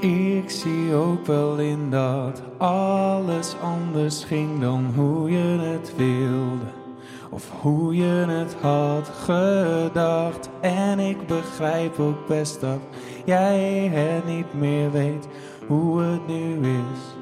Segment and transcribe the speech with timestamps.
[0.00, 6.64] Ik zie ook wel in dat alles anders ging dan hoe je het wilde.
[7.30, 10.48] Of hoe je het had gedacht.
[10.60, 12.80] En ik begrijp ook best dat
[13.24, 15.28] jij het niet meer weet
[15.66, 17.14] hoe het nu is.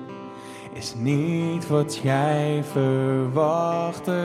[0.72, 4.22] Is niet wat jij verwachtte.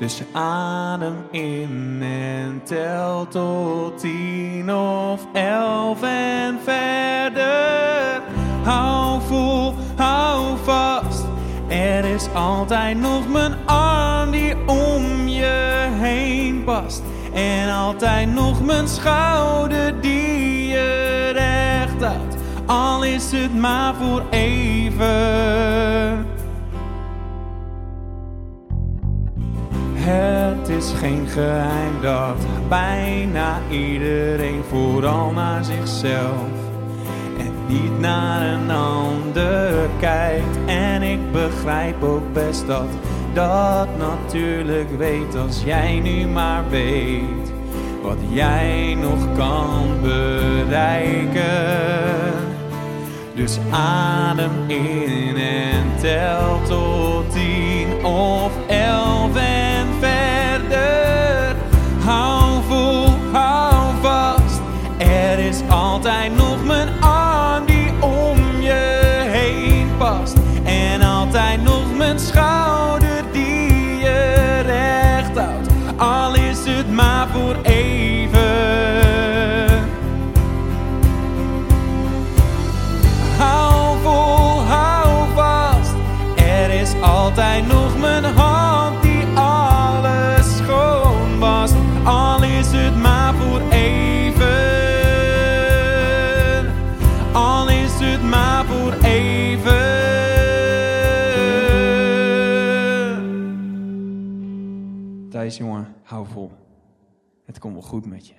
[0.00, 8.22] Dus adem in en tel tot tien of elf en verder.
[8.62, 11.24] Hou vol, hou vast.
[11.68, 17.02] Er is altijd nog mijn arm die om je heen past.
[17.32, 22.36] En altijd nog mijn schouder die je recht houdt.
[22.66, 26.29] Al is het maar voor even.
[30.80, 32.36] Is geen geheim dat
[32.68, 36.48] bijna iedereen vooral naar zichzelf
[37.38, 40.58] en niet naar een ander kijkt.
[40.66, 42.88] En ik begrijp ook best dat
[43.32, 47.52] dat natuurlijk weet als jij nu maar weet
[48.02, 51.40] wat jij nog kan bereiken.
[53.34, 56.99] Dus adem in en tel tot
[66.00, 70.36] altijd nog mijn arm die om je heen past.
[70.64, 75.68] En altijd nog mijn schouder die je recht houdt.
[75.96, 77.99] Al is het maar voor even.
[99.04, 99.88] Even.
[105.30, 106.50] Thijs, jongen, hou vol.
[107.44, 108.34] Het komt wel goed met je.